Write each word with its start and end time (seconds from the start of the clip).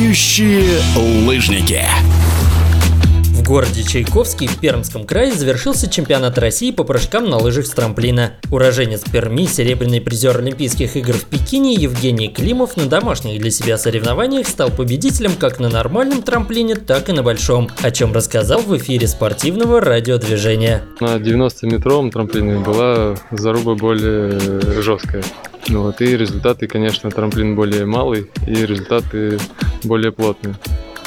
Летающие 0.00 0.80
лыжники. 1.26 1.82
В 3.34 3.46
городе 3.46 3.82
Чайковский 3.82 4.46
в 4.46 4.58
Пермском 4.58 5.04
крае 5.04 5.34
завершился 5.34 5.90
чемпионат 5.90 6.38
России 6.38 6.70
по 6.70 6.84
прыжкам 6.84 7.28
на 7.28 7.36
лыжах 7.36 7.66
с 7.66 7.70
трамплина. 7.70 8.32
Уроженец 8.50 9.02
Перми, 9.02 9.44
серебряный 9.44 10.00
призер 10.00 10.38
Олимпийских 10.38 10.96
игр 10.96 11.12
в 11.12 11.26
Пекине 11.26 11.74
Евгений 11.74 12.28
Климов 12.28 12.78
на 12.78 12.86
домашних 12.86 13.42
для 13.42 13.50
себя 13.50 13.76
соревнованиях 13.76 14.48
стал 14.48 14.70
победителем 14.70 15.32
как 15.38 15.60
на 15.60 15.68
нормальном 15.68 16.22
трамплине, 16.22 16.76
так 16.76 17.10
и 17.10 17.12
на 17.12 17.22
большом, 17.22 17.68
о 17.82 17.90
чем 17.90 18.14
рассказал 18.14 18.62
в 18.62 18.74
эфире 18.78 19.06
спортивного 19.06 19.82
радиодвижения. 19.82 20.82
На 21.00 21.16
90-метровом 21.16 22.10
трамплине 22.10 22.58
была 22.58 23.16
заруба 23.32 23.74
более 23.74 24.40
жесткая. 24.80 25.24
Ну 25.68 25.82
вот, 25.82 26.00
и 26.00 26.16
результаты, 26.16 26.66
конечно, 26.66 27.10
трамплин 27.10 27.54
более 27.54 27.84
малый, 27.84 28.30
и 28.46 28.54
результаты 28.54 29.38
более 29.84 30.12
плотные. 30.12 30.56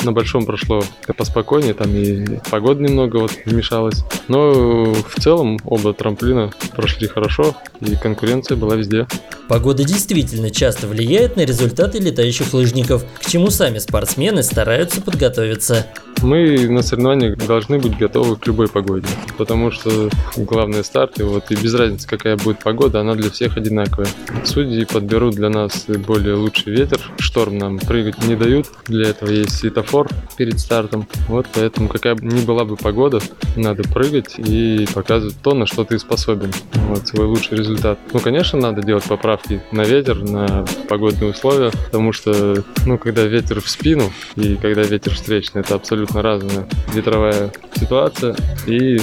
На 0.04 0.12
большом 0.12 0.46
прошло 0.46 0.84
поспокойнее, 1.18 1.74
там 1.74 1.96
и 1.96 2.40
погода 2.52 2.82
немного 2.82 3.18
вот 3.18 3.32
вмешалась. 3.46 4.04
Но 4.28 4.94
в 4.94 5.22
целом 5.22 5.60
оба 5.64 5.94
трамплина 5.94 6.52
прошли 6.76 7.08
хорошо, 7.08 7.56
и 7.80 7.96
конкуренция 7.96 8.58
была 8.58 8.76
везде. 8.76 9.08
Погода 9.48 9.84
действительно 9.86 10.50
часто 10.50 10.88
влияет 10.88 11.38
на 11.38 11.42
результаты 11.46 12.00
летающих 12.00 12.54
лыжников, 12.54 13.06
к 13.22 13.30
чему 13.30 13.50
сами 13.50 13.80
спортсмены 13.80 14.44
стараются 14.44 15.02
подготовиться. 15.02 15.88
Мы 16.24 16.70
на 16.70 16.82
соревнованиях 16.82 17.36
должны 17.36 17.80
быть 17.80 17.98
готовы 17.98 18.38
к 18.38 18.48
любой 18.48 18.70
погоде, 18.70 19.08
потому 19.38 19.72
что 19.72 20.10
главный 20.38 20.82
старт, 20.86 21.20
и 21.20 21.24
вот 21.24 21.52
и 21.52 21.56
без 21.56 21.74
разницы, 21.74 22.08
какая 22.08 22.38
будет 22.38 22.60
погода, 22.64 23.02
она 23.02 23.14
для 23.16 23.30
всех 23.30 23.58
одинаковая. 23.58 24.08
Судьи 24.46 24.86
подберут 24.86 25.36
для 25.36 25.50
нас 25.50 25.86
более 26.08 26.36
лучший 26.36 26.72
ветер, 26.72 27.02
шторм 27.20 27.58
нам 27.58 27.78
прыгать 27.78 28.26
не 28.26 28.38
дают, 28.38 28.68
для 28.86 29.10
этого 29.10 29.32
есть 29.32 29.58
светофор 29.58 30.08
перед 30.38 30.62
стартом. 30.62 31.10
Вот 31.28 31.46
поэтому 31.54 31.90
какая 31.90 32.16
бы 32.16 32.24
ни 32.24 32.40
была 32.40 32.64
бы 32.64 32.78
погода, 32.78 33.20
надо 33.58 33.84
прыгать 33.84 34.36
и 34.38 34.88
показывать 34.94 35.36
то, 35.44 35.54
на 35.54 35.66
что 35.66 35.84
ты 35.84 36.00
способен. 36.00 36.54
Вот 36.88 37.06
свой 37.06 37.26
лучший 37.26 37.58
результат. 37.58 38.00
Ну, 38.14 38.22
конечно, 38.22 38.58
надо 38.58 38.82
делать 38.82 39.04
поправки 39.04 39.62
на 39.74 39.82
ветер, 39.82 40.24
на 40.24 40.66
погодные 40.88 41.32
условия, 41.32 41.72
потому 41.88 42.14
что, 42.14 42.64
ну, 42.86 42.98
когда 42.98 43.24
ветер 43.24 43.60
в 43.60 43.70
спину 43.70 44.10
и 44.38 44.56
когда 44.56 44.84
ветер 44.84 45.14
встречный, 45.16 45.62
это 45.62 45.76
абсолютно 45.76 46.13
разная 46.22 46.68
ветровая 46.94 47.52
ситуация, 47.76 48.36
и 48.68 49.00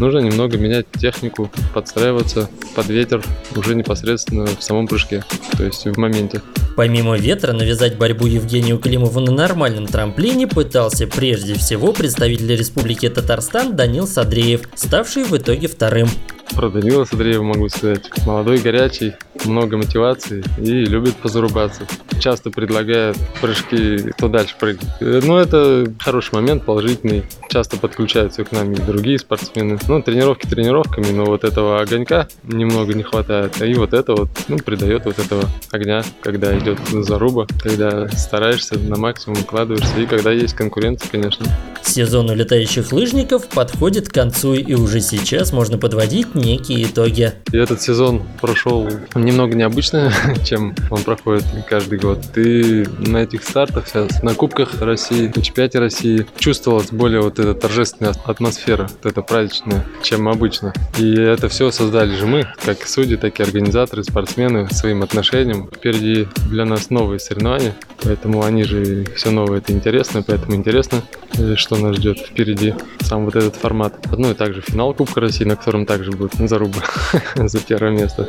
нужно 0.00 0.18
немного 0.18 0.56
менять 0.58 0.86
технику, 0.92 1.50
подстраиваться 1.74 2.48
под 2.74 2.88
ветер 2.88 3.22
уже 3.56 3.74
непосредственно 3.74 4.46
в 4.46 4.62
самом 4.62 4.86
прыжке, 4.86 5.24
то 5.56 5.64
есть 5.64 5.84
в 5.84 5.98
моменте. 5.98 6.40
Помимо 6.76 7.16
ветра, 7.18 7.52
навязать 7.52 7.98
борьбу 7.98 8.26
Евгению 8.26 8.78
Климову 8.78 9.20
на 9.20 9.32
нормальном 9.32 9.86
трамплине 9.86 10.46
пытался 10.46 11.06
прежде 11.06 11.54
всего 11.54 11.92
представитель 11.92 12.56
Республики 12.56 13.08
Татарстан 13.08 13.76
Данил 13.76 14.06
Садреев, 14.06 14.62
ставший 14.74 15.24
в 15.24 15.36
итоге 15.36 15.68
вторым. 15.68 16.08
Про 16.54 16.70
Данила 16.70 17.04
Садреева 17.04 17.42
могу 17.42 17.68
сказать. 17.68 18.10
Молодой, 18.26 18.58
горячий, 18.58 19.14
много 19.44 19.76
мотивации 19.76 20.44
и 20.58 20.84
любит 20.84 21.16
позарубаться. 21.16 21.86
Часто 22.20 22.50
предлагает 22.50 23.16
прыжки, 23.40 24.10
кто 24.12 24.28
дальше 24.28 24.54
прыгать. 24.58 24.88
Ну, 25.00 25.36
это 25.36 25.86
хороший 25.98 26.34
момент, 26.34 26.64
положительный. 26.64 27.24
Часто 27.48 27.76
подключаются 27.76 28.44
к 28.44 28.52
нам 28.52 28.72
и 28.72 28.80
другие 28.80 29.18
спортсмены. 29.18 29.78
Ну, 29.88 30.02
тренировки 30.02 30.46
тренировками, 30.46 31.10
но 31.10 31.24
вот 31.24 31.44
этого 31.44 31.80
огонька 31.80 32.28
немного 32.44 32.94
не 32.94 33.02
хватает. 33.02 33.60
И 33.62 33.74
вот 33.74 33.92
это 33.92 34.14
вот, 34.14 34.28
ну, 34.48 34.58
придает 34.58 35.04
вот 35.04 35.18
этого 35.18 35.44
огня, 35.70 36.02
когда 36.22 36.56
идет 36.58 36.78
заруба, 36.90 37.46
когда 37.62 38.08
стараешься 38.08 38.78
на 38.78 38.96
максимум 38.96 39.40
укладываешься 39.40 40.00
и 40.00 40.06
когда 40.06 40.30
есть 40.32 40.54
конкуренция, 40.54 41.08
конечно. 41.10 41.46
Сезон 41.82 42.30
у 42.30 42.34
летающих 42.34 42.92
лыжников 42.92 43.48
подходит 43.48 44.08
к 44.08 44.12
концу 44.12 44.54
и 44.54 44.74
уже 44.74 45.00
сейчас 45.00 45.52
можно 45.52 45.78
подводить 45.78 46.34
некие 46.34 46.84
итоги. 46.84 47.32
И 47.52 47.56
этот 47.56 47.82
сезон 47.82 48.22
прошел 48.40 48.88
немного 49.14 49.54
необычно, 49.54 50.12
чем 50.44 50.74
он 50.90 51.02
проходит 51.02 51.44
каждый 51.68 51.98
год. 51.98 52.20
Ты 52.32 52.88
на 52.98 53.18
этих 53.18 53.42
стартах 53.42 53.88
сейчас, 53.88 54.22
на 54.22 54.34
Кубках 54.34 54.80
России, 54.80 55.32
на 55.34 55.42
Чемпионате 55.42 55.78
России 55.78 56.26
чувствовалась 56.38 56.90
более 56.90 57.20
вот 57.20 57.38
эта 57.38 57.54
торжественная 57.54 58.14
атмосфера, 58.24 58.88
вот 59.02 59.12
эта 59.12 59.22
праздничная, 59.22 59.84
чем 60.02 60.28
обычно. 60.28 60.72
И 60.98 61.14
это 61.14 61.48
все 61.48 61.70
создали 61.70 62.14
же 62.16 62.26
мы, 62.26 62.46
как 62.64 62.86
судьи, 62.86 63.16
так 63.16 63.38
и 63.40 63.42
организаторы, 63.42 64.04
спортсмены 64.04 64.68
своим 64.70 65.02
отношением. 65.02 65.68
Впереди 65.74 66.28
для 66.48 66.64
нас 66.64 66.90
новые 66.90 67.18
соревнования, 67.18 67.74
поэтому 68.04 68.42
они 68.42 68.64
же 68.64 69.04
все 69.16 69.30
новое, 69.30 69.58
это 69.58 69.72
интересно, 69.72 70.22
поэтому 70.22 70.56
интересно, 70.56 71.02
э, 71.38 71.54
что 71.56 71.76
нас 71.76 71.96
ждет 71.96 72.18
впереди, 72.18 72.74
сам 73.00 73.24
вот 73.24 73.36
этот 73.36 73.56
формат. 73.56 73.94
Ну 74.16 74.30
и 74.30 74.34
также 74.34 74.60
финал 74.60 74.94
Кубка 74.94 75.20
России, 75.20 75.44
на 75.44 75.56
котором 75.56 75.86
также 75.86 76.10
будет 76.12 76.34
заруба 76.34 76.80
за 77.36 77.58
первое 77.60 77.90
место. 77.92 78.28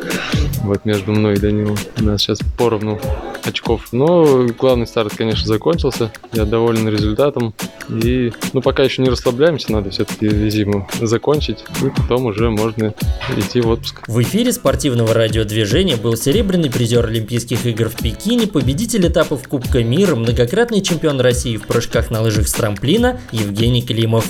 Вот 0.64 0.86
между 0.86 1.12
мной 1.12 1.36
и 1.36 1.40
Данилом. 1.40 1.78
У 2.00 2.04
нас 2.04 2.22
сейчас 2.22 2.40
поровну 2.58 3.00
очков. 3.46 3.88
Но 3.92 4.48
главный 4.58 4.88
старт, 4.88 5.14
конечно, 5.16 5.48
закончился. 5.48 6.12
Я 6.31 6.46
доволен 6.46 6.88
результатом. 6.88 7.54
И, 7.90 8.31
ну, 8.54 8.62
пока 8.62 8.84
еще 8.84 9.02
не 9.02 9.09
расслабляемся, 9.09 9.72
надо 9.72 9.90
все-таки 9.90 10.50
зиму 10.50 10.88
закончить. 11.02 11.64
И 11.84 11.90
потом 11.90 12.26
уже 12.26 12.50
можно 12.50 12.94
идти 13.38 13.62
в 13.62 13.70
отпуск. 13.70 14.08
В 14.08 14.22
эфире 14.22 14.52
спортивного 14.52 15.14
радиодвижения 15.14 15.98
был 15.98 16.16
серебряный 16.16 16.70
призер 16.70 17.06
Олимпийских 17.06 17.66
игр 17.66 17.90
в 17.90 17.96
Пекине, 17.96 18.48
победитель 18.48 19.08
этапов 19.08 19.48
Кубка 19.48 19.84
мира, 19.84 20.16
многократный 20.16 20.81
чемпион 20.81 21.20
России 21.22 21.58
в 21.58 21.68
прыжках 21.68 22.12
на 22.12 22.22
лыжах 22.22 22.48
с 22.48 22.54
трамплина 22.54 23.20
Евгений 23.31 23.81
Климов. 23.81 24.25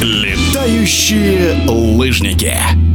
Летающие 0.00 1.64
лыжники. 1.68 2.91